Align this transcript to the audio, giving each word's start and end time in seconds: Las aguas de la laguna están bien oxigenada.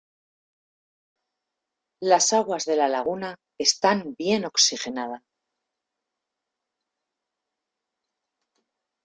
Las 1.99 2.33
aguas 2.33 2.65
de 2.65 2.75
la 2.75 2.87
laguna 2.87 3.35
están 3.59 4.15
bien 4.17 4.45
oxigenada. 4.45 5.23